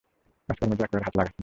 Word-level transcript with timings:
কাজকর্মে 0.49 0.75
যে 0.77 0.83
একেবারে 0.85 1.05
হাত 1.05 1.15
লাগাস 1.17 1.29
নাই। 1.29 1.39